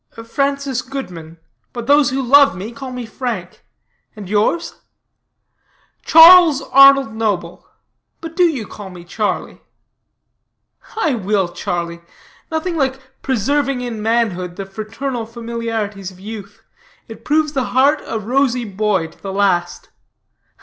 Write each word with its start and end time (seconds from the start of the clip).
"Francis 0.25 0.81
Goodman. 0.81 1.37
But 1.73 1.85
those 1.85 2.09
who 2.09 2.23
love 2.23 2.55
me, 2.57 2.71
call 2.71 2.91
me 2.91 3.05
Frank. 3.05 3.63
And 4.15 4.27
yours?" 4.27 4.81
"Charles 6.03 6.63
Arnold 6.71 7.13
Noble. 7.13 7.67
But 8.19 8.35
do 8.35 8.41
you 8.45 8.65
call 8.65 8.89
me 8.89 9.03
Charlie." 9.03 9.61
"I 10.97 11.13
will, 11.13 11.49
Charlie; 11.49 12.01
nothing 12.49 12.75
like 12.77 12.99
preserving 13.21 13.81
in 13.81 14.01
manhood 14.01 14.55
the 14.55 14.65
fraternal 14.65 15.27
familiarities 15.27 16.09
of 16.09 16.19
youth. 16.19 16.63
It 17.07 17.23
proves 17.23 17.53
the 17.53 17.65
heart 17.65 18.01
a 18.07 18.17
rosy 18.17 18.65
boy 18.65 19.05
to 19.05 19.21
the 19.21 19.31
last." 19.31 19.89